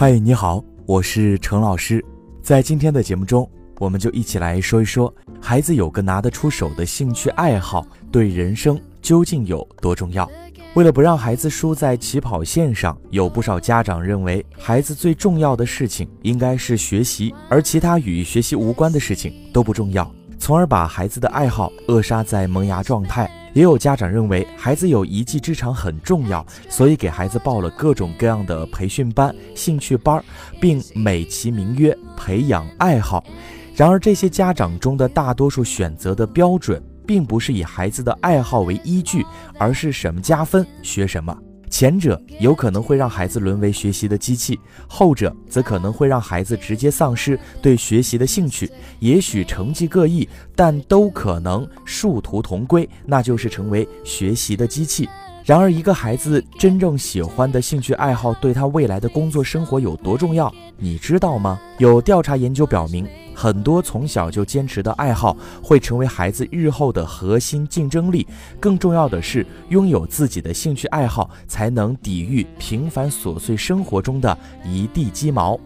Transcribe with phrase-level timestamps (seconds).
[0.00, 2.02] 嗨，你好，我是程老师。
[2.42, 3.46] 在今天的节目中，
[3.78, 10.26] 我们就一起来说一说，孩子有个拿得出手的兴趣爱好，对人生究竟有多重要。
[10.72, 23.30] 为了不让孩子输在起跑线上，有不少家长认为，孩子最重要的事情应该是学习，而其他与学习无关的事情都不重要，从而把孩子的爱好扼杀在萌芽状态。
[23.52, 30.22] 也有家长认为孩子有一技之长很重要，所以给孩子报了各种各样的培训班、兴趣班，
[30.60, 33.24] 并美其名曰培养爱好。
[33.74, 39.24] 然而，这些家长中的大多数选择的标准，并不是以孩子的爱好为依据，
[39.58, 41.36] 而是什么加分学什么。
[41.70, 48.70] 前者有可能会让孩子沦为学习的机器，后者则可能会让孩子直接丧失对学习的兴趣。
[48.98, 55.08] 也许成绩各异，但都可能殊途同归，那就是成为学习的机器。
[55.42, 61.58] 然而，一个孩子真正喜欢的兴趣爱好，对他未来的工作生活有多重要，你知道吗？
[61.78, 68.26] 有调查研究表明，很多从小就坚持的爱好，会成为孩子日后的核心竞争力。
[68.60, 75.58] 更重要的是，拥有自己的兴趣爱好，才能抵御平凡琐碎生活中的一地鸡毛。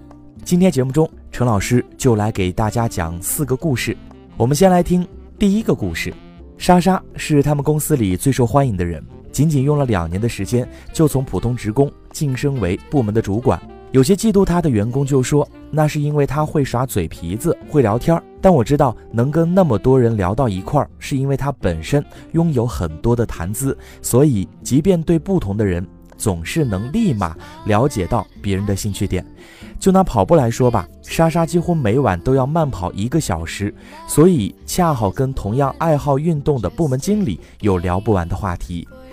[0.44, 3.94] 今天节目中，陈老师就来给大家讲四个故事。
[4.36, 6.14] 我们先来听第一个故事：
[6.56, 9.04] 莎莎是他们公司里最受欢迎的人。
[9.34, 13.60] 仅仅用了两年的时间，就从普通职工晋升为部门的主管。
[13.90, 23.76] 有些嫉妒他的员工就说：“那是因为他会耍嘴皮子，会聊天儿。”但我知道，能跟那么多人聊到一块儿，是因为他本身拥有很多的谈资。
[24.00, 25.84] 所以，即便对不同的人，
[26.16, 29.26] 总是能立马了解到别人的兴趣点。
[29.80, 33.74] 就拿跑步来说吧，莎莎几乎每晚都要慢跑一个小时，
[34.06, 38.86] 所以恰好跟同样爱好运动的部门经理有聊不完的话题。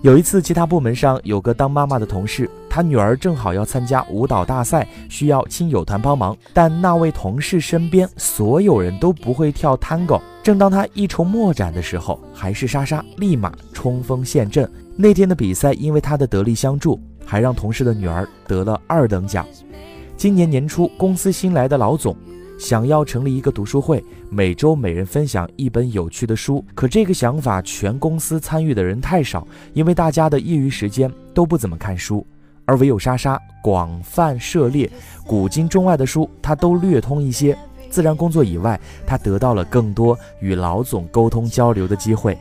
[0.00, 6.36] 有一次，其他部门上有个当妈妈的同事，她女儿正好要参加舞蹈大赛，需要亲友团帮忙。
[6.52, 10.20] 但那位同事身边所有人都不会跳 Tango。
[10.40, 14.70] 正当她一筹莫展的时候，还是莎莎立马冲锋陷阵。
[14.96, 19.44] 那天的比赛，因为她的得力相助，还让同事的女儿得了二等奖。
[20.16, 22.16] 今年年初，公司新来的老总。
[22.58, 26.62] 想要成立一个读书会，每周每人分享一本有趣的书。
[26.74, 32.26] 可这个想法，全公司参与的人太少，因为大家的业余时间都不怎么看书，
[32.64, 34.90] 而唯有莎莎广泛涉猎，
[35.24, 37.56] 古今中外的书她都略通一些。
[37.90, 42.36] 自然工作以外，她得到了更多与老总沟通交流的机会。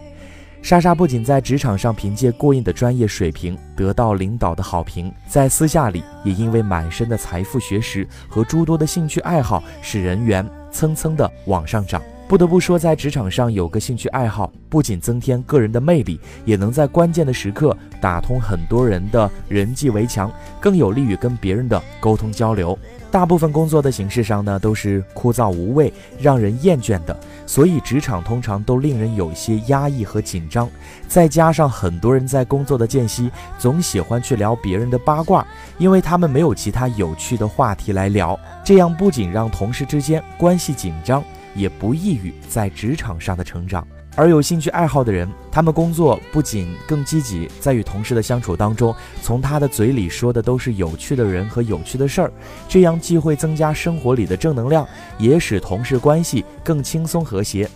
[0.62, 12.01] 莎莎不仅在职场上凭借过硬的专业水平得到领导的好评，在私下里也因为满身的财富、学识和诸多的兴趣爱好，使人缘蹭蹭的往上涨。
[12.28, 20.30] 不得不说，在职场上有个兴趣爱好，不仅增添个人的魅力，也能在关键的时刻打通很多人的人际围墙，
[20.60, 22.78] 更有利于跟别人的沟通交流。
[23.10, 30.70] 大部分工作的形式上呢，都是枯燥无味、让人厌倦的，所以职场通常都令人有一些压抑和紧张。
[31.08, 41.24] 再加上很多人在工作的间隙总喜欢去聊别人的八卦，因为他们没有其他有趣的话题来聊，这样不仅让同事之间关系紧张，
[41.57, 43.85] 也不易于在职场上的成长。
[44.16, 52.31] 而有兴趣爱好的人，他们工作不仅更积极，在与同事的相处当中，从他的嘴里说的都是有趣的人和有趣的事儿，
[52.68, 54.88] 这样既会增加生活里的正能量，
[55.19, 57.69] 也使同事关系更轻松和谐。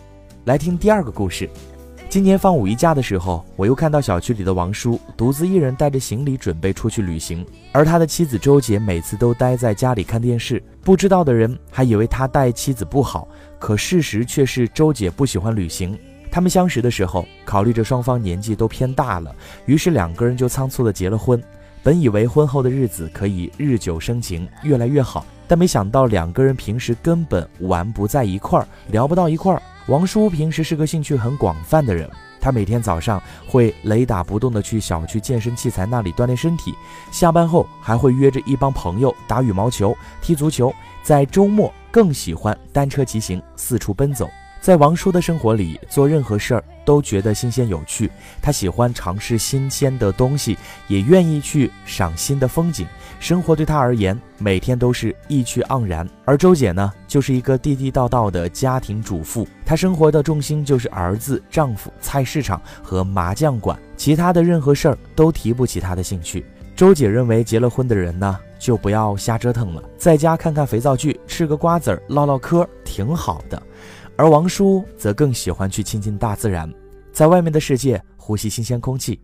[0.46, 1.48] 来听第二个故事。
[2.12, 10.62] 今年放五一假的时候，我又看到小区里的王叔独自一人带着行李准备出去旅行，而他的妻子周姐每次都待在家里看电视。
[10.82, 15.98] 不知道的人还以为他待妻子不好，可事实却是周姐不喜欢旅行。
[16.30, 19.34] 他们相识的时候，考虑着双方年纪都偏大了，
[19.66, 21.42] 于是两个人就仓促的结了婚。
[21.82, 29.62] 本以为婚后的日子可以日久生情，越来越好，但没想到两个人平时根本玩不在一块儿，聊不到一块儿。
[29.92, 32.10] 王叔平时是个兴趣很广泛的人，
[32.40, 36.74] 他每天早上会雷打不动的去小区健身器材那里锻炼身体，
[37.12, 40.74] 下班后还会约着一帮朋友打羽毛球、踢足球，
[41.04, 44.30] 在周末更喜欢单车骑行，四处奔走。
[44.62, 48.12] 在王叔的生活里，做任何事儿都觉得新鲜有趣。
[48.44, 50.56] 他喜欢尝试新鲜的东西，
[50.88, 52.86] 也愿意去赏新的风景。
[53.20, 56.08] 生活对他而言，每天都是意趣盎然。
[56.26, 59.48] 而周姐呢，就是一个地地道道的家庭主妇。
[59.66, 66.46] 她生活的重心就是儿子、丈夫、菜市场和麻将馆，其他的任何事儿都提不起她的兴趣。
[66.76, 73.62] 周姐认为，结了婚的人呢，就不要瞎折腾了，在家看看肥皂剧，吃个瓜子儿，唠唠嗑，挺好的。
[74.16, 76.72] 而王叔则更喜欢去亲近大自然，
[77.12, 79.20] 在外面的世界呼吸新鲜空气。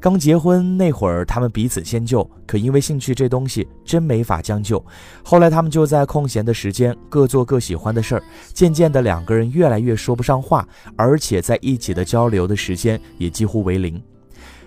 [0.00, 4.84] 刚结婚那会儿，他们彼此迁就，可因为兴趣这东西真没法将就。
[5.22, 8.22] 后来他们就在空闲的时间各做各喜欢的事儿，
[8.52, 14.02] 渐渐的两个人越来越说不上话，而且在一起的交流的时间也几乎为零，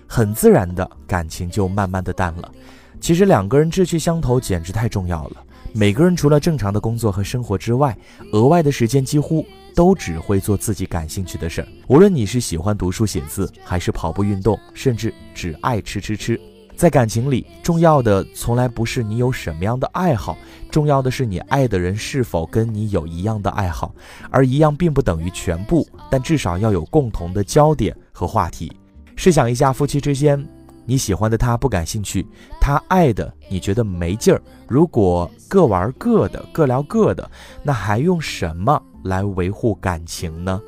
[0.08, 2.50] 很自然的感情就慢慢的淡了。
[3.00, 5.44] 其实两个人志趣相投简直太重要了。
[5.72, 7.96] 每个人除了正常的工作和生活之外，
[8.32, 9.44] 额外的时间几乎。
[9.74, 11.68] 都只会做自己感兴趣的事儿。
[11.86, 16.40] 无论你是喜欢读书写字，还是跑步运动，甚至只爱吃吃吃，
[16.74, 20.36] 在感情里，重要的从来不是你有什么样的爱好，
[20.68, 23.94] 重要的是你爱的人是否跟你有一样的爱好。
[24.30, 28.72] 而一样并不等于全部，但至少要有共同的焦点和话题。
[29.14, 30.44] 试想一下，夫妻之间。
[30.88, 32.26] 你喜欢的他不感兴趣，
[32.58, 34.40] 他爱的你觉得没劲儿。
[34.66, 37.30] 如果各玩各的，各聊各的，
[37.62, 40.58] 那还用什么来维护感情呢？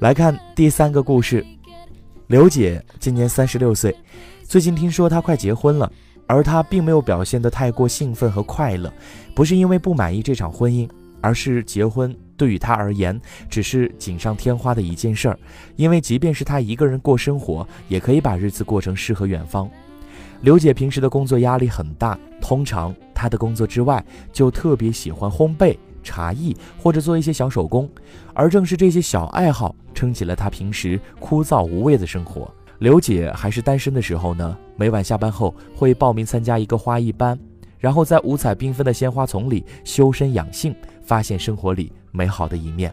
[0.00, 1.42] 来看第三个故事，
[2.26, 3.96] 刘姐今年三十六岁，
[4.42, 5.90] 最近听说她快结婚了，
[6.26, 8.92] 而她并没有表现得太过兴奋和快乐，
[9.34, 10.86] 不是因为不满意这场婚姻，
[11.22, 12.14] 而是结婚。
[12.38, 13.20] 对于他而言，
[13.50, 15.38] 只是锦上添花的一件事儿，
[15.76, 19.68] 因为即便是他一个人过生活，也可以把日子过成诗和远方。
[20.40, 24.02] 刘姐平时的工作压力很大，通常她的工作之外，
[24.32, 27.90] 就特别喜欢烘焙、茶艺或者做一些小手工，
[28.32, 32.48] 而正是这些小爱好撑起了她平时枯燥无味的生活。
[32.78, 37.36] 刘姐还是单身的时候呢，每晚下班后会报名参加一个花艺班，
[37.80, 40.72] 然后在五彩缤纷的鲜花丛里修身养性，
[41.08, 41.90] 发现生活里。
[42.10, 42.92] 美好的一面，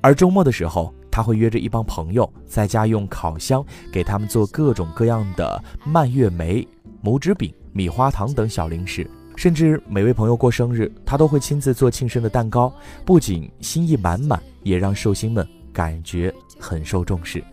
[0.00, 3.62] 而周末的时候，他会约着一帮朋友在家用烤箱
[3.92, 6.66] 给他们做各种各样的蔓越莓、
[7.02, 9.06] 拇指饼、米花糖等小零食，
[9.36, 12.72] 甚至每位朋友过生日，他都会亲自做庆生的蛋糕，
[13.04, 17.44] 不仅心意满满，也让寿星们感觉很受重视。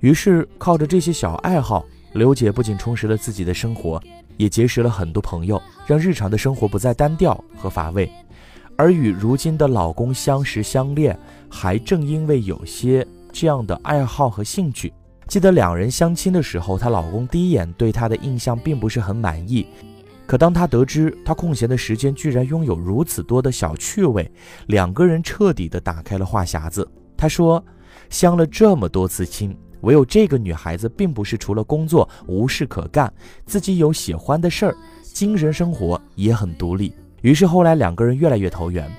[0.00, 1.84] 于是，靠着这些小爱好，
[2.14, 4.02] 刘姐不仅充实了自己的生活，
[4.38, 8.10] 也结识了很多朋友，让日常的生活不再单调和乏味。
[8.80, 11.18] 而与如今的老公相识相恋，
[11.50, 14.92] 还正因为有些这样的爱好和兴趣。
[15.26, 19.66] 记得两人相亲的时候，她老公第一眼对她的印象并不是很满意。
[20.28, 24.30] 可当他得知她空闲的时间居然拥有如此多的小趣味，
[24.68, 26.88] 两个人彻底的打开了话匣子。
[27.16, 27.62] 他说
[28.10, 33.12] ：“相了这么多次亲，唯有这个女孩子并不是除了工作无事可干，
[33.44, 36.92] 自己有喜欢的事儿，精神生活也很独立。”
[37.22, 38.90] 于是后来两个人越来越投缘。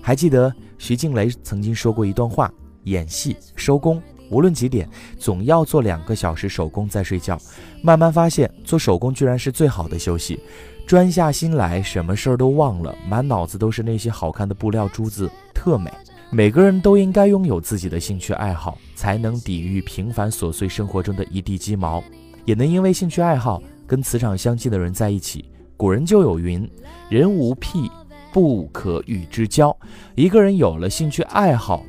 [0.00, 2.52] 还记得徐静蕾曾经说过一段话：
[2.84, 7.38] 演戏收工，无论几点，总要做两个小时手工再睡觉。
[7.82, 10.40] 慢慢发现做手工居然是最好的休息，
[10.86, 15.90] 专下心来，什么事儿都忘了，满脑子都是那些好看的布料珠子，特美。
[16.30, 22.02] 每个人都应该拥有自己的兴趣爱好，才能抵御平凡琐碎生活中的一地鸡毛，
[22.44, 25.44] 也能因为兴趣爱好跟磁场相近的人在一起。
[25.76, 26.68] 古人就有云
[27.10, 27.90] ：“人无癖
[28.32, 29.76] 不可与之交。”
[30.14, 31.84] 一个人有了兴趣爱好，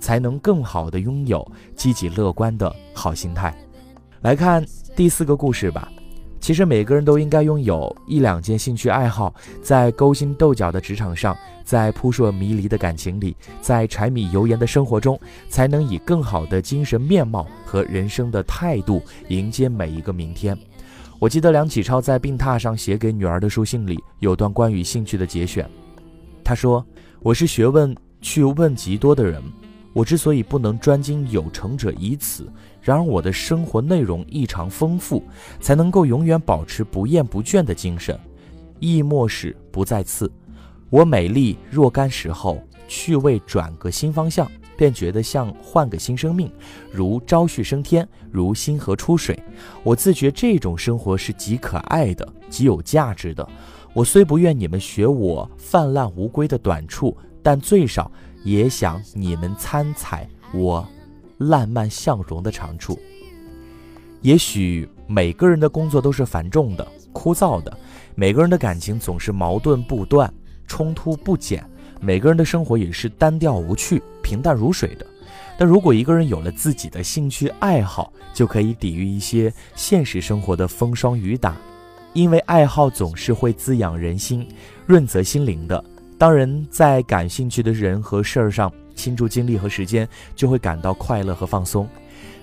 [0.00, 3.56] 才能更好的拥有积极乐观的好心态。
[4.22, 4.64] 来看
[4.96, 5.90] 第四个故事吧。
[6.40, 15.18] 其实每个人都应该拥有一两件兴趣爱好，在勾心斗角的职场上，在扑朔迷离的感情里，在柴米油盐的生活中，
[15.48, 20.56] 才能以更好的精神面貌和人生的态度迎接每一个明天。
[21.20, 25.68] 我记得梁启超在病榻上写给女儿的书信里有段关于兴趣的节选。
[26.44, 26.84] 他说
[27.20, 29.42] ：“我是学问去问极多的人，
[29.92, 32.48] 我之所以不能专精有成者以此，
[32.80, 35.24] 然而我的生活内容异常丰富，
[35.60, 38.16] 才能够永远保持不厌不倦的精神。
[38.78, 40.30] 亦莫使不在次，
[40.88, 44.48] 我美丽若干时候，趣味转个新方向。”
[44.78, 46.48] 便觉得像换个新生命，
[46.92, 49.36] 如朝旭升天，如星河出水。
[49.82, 53.46] 我自觉这种生活是极可爱的，极有价值的。
[53.92, 58.08] 我虽不愿你们学我泛滥无归的短处，但最少
[58.44, 60.86] 也想你们参采我
[61.38, 62.96] 烂漫向荣的长处。
[64.22, 67.76] 也许每个人的工作都是繁重的、枯燥的，
[68.14, 70.32] 每个人的感情总是矛盾不断、
[70.68, 71.68] 冲突不减。
[72.00, 75.06] 每个人的生活也是单调无趣、平淡如水的，
[75.56, 81.56] 但如果一个人有了自己的兴趣爱好，就可以抵御一些现实生活的风霜雨打，
[82.12, 84.46] 因为爱好总是会滋养人心、
[84.84, 85.82] 润泽心灵的。
[86.18, 90.06] 当人在感兴趣的人和事儿上倾注精力和时间，
[90.36, 91.88] 就会感到快乐和放松。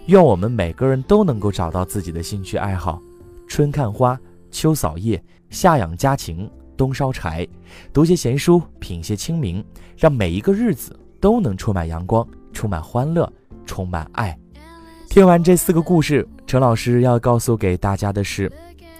[0.07, 2.99] 愿我们每个人都能够找到自己的兴趣爱好：
[3.47, 6.49] 春看花，秋扫叶，夏养家禽。
[6.77, 7.47] 冬烧柴，
[7.93, 9.63] 读些闲书，品些清明，
[9.95, 13.27] 让每一个日子都能充满阳光，充满欢乐，
[13.65, 14.37] 充满爱。
[15.09, 18.51] 听完这四个故事，陈老师要告诉给大家的是：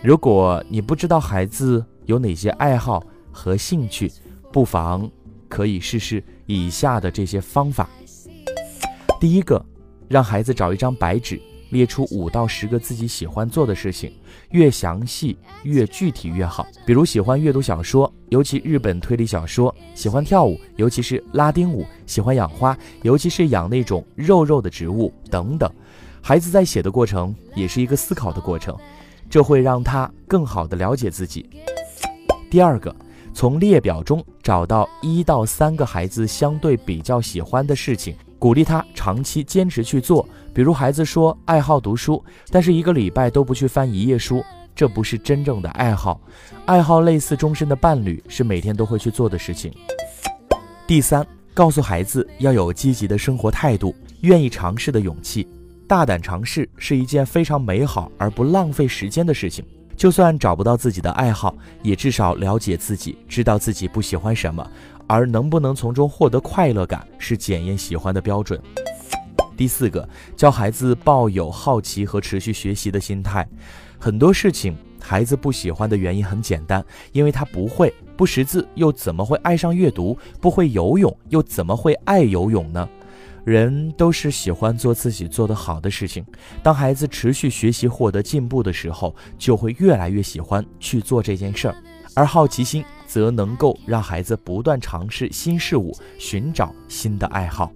[0.02, 4.12] 如果你不知道孩子有哪些爱好和兴趣，
[4.52, 5.08] 不妨
[5.48, 7.88] 可以试试以下的这些方法。
[9.20, 9.64] 第一个，
[10.08, 11.40] 让孩子找一张白纸，
[11.76, 14.14] 列出五到十个自己喜欢做的事情，
[14.52, 16.66] 越详细越具体越好。
[16.86, 25.70] 比如喜欢阅读小说，尤其日本推理小说；喜欢跳舞，尤其是拉丁舞；喜欢养花，尤其是养那种肉肉的植物等等。
[26.22, 28.74] 孩子在写的过程也是一个思考的过程，
[29.30, 31.50] 这会让他更好的了解自己。
[32.50, 32.96] 第二个，
[33.34, 40.28] 从列表中找到一到三个孩子相对比较喜欢的事情，鼓励他长期坚持去做。
[40.54, 46.20] 比如孩子说爱好读书，但是一个礼拜都不去翻一页书，这不是真正的爱好。
[46.66, 49.74] 爱好类似终身的伴侣，是每天都会去做的事情。
[50.88, 55.48] 第三，告诉孩子要有积极的生活态度，愿意尝试的勇气。
[55.88, 59.64] 大胆尝试是一件非常美好而不浪费时间的事情。
[59.96, 64.66] 就算找不到自己的爱好，也至少了解自己，知道自己不喜欢什么，
[65.08, 68.60] 而能不能从中获得快乐感，是检验喜欢的标准。
[69.56, 73.48] 第四个，教孩子抱有好奇和持续学习的心态。
[73.98, 76.84] 很多事情孩子不喜欢的原因很简单，
[77.14, 80.18] 因为他不会，不识字又怎么会爱上阅读？
[80.42, 82.88] 不会游泳又怎么会爱游泳呢？
[83.46, 86.26] 人都是喜欢做自己做得好的事情。
[86.64, 91.76] 当孩子持续学习、获得进步的时候，就会越来越喜欢去做这件事儿。
[92.16, 97.72] 而好奇心则能够让孩子不断尝试新事物，寻找新的爱好。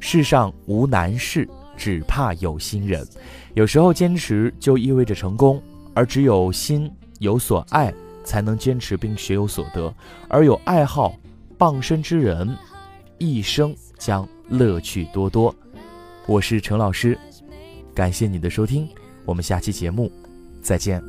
[0.00, 3.06] 世上无难事，只怕有心人。
[3.54, 5.62] 有时候坚持就意味着成功，
[5.94, 9.92] 而只有心有所爱，才能坚持并学有所得。
[10.28, 11.14] 而有爱好
[11.56, 12.54] 傍身之人，
[13.18, 14.28] 一生将。
[14.48, 15.54] 乐趣多多，
[16.26, 17.18] 我是陈老师，
[17.94, 18.88] 感谢你的收听，
[19.24, 20.10] 我们下期节目
[20.62, 21.02] 再见。